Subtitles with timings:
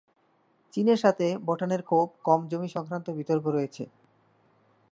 [0.73, 3.83] চীনের সাথে ভুটানের খুব কম জমি সংক্রান্ত বিতর্ক রয়েছে।